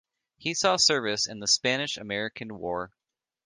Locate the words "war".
2.57-2.91